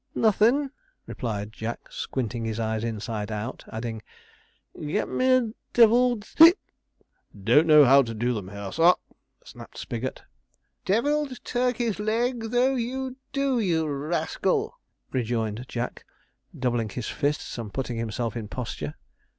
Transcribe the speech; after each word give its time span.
'Nothin',' 0.15 0.71
replied 1.05 1.51
Jack, 1.53 1.81
squinting 1.91 2.43
his 2.43 2.59
eyes 2.59 2.83
inside 2.83 3.31
out; 3.31 3.63
adding, 3.71 4.01
'get 4.75 5.07
me 5.07 5.31
a 5.31 5.51
devilled.' 5.73 6.27
'Don't 7.43 7.67
know 7.67 7.85
how 7.85 8.01
to 8.01 8.15
do 8.15 8.33
them 8.33 8.47
here, 8.49 8.71
sir,' 8.71 8.95
snapped 9.43 9.77
Spigot. 9.77 10.23
'Devilled 10.85 11.43
turkey's 11.45 11.99
leg 11.99 12.45
though 12.49 12.73
you 12.73 13.17
do, 13.31 13.59
you 13.59 13.87
rascal!' 13.87 14.79
rejoined 15.11 15.65
Jack, 15.67 16.03
doubling 16.57 16.89
his 16.89 17.07
fists 17.07 17.55
and 17.59 17.71
putting 17.71 17.97
himself 17.97 18.35
in 18.35 18.47
posture. 18.47 18.95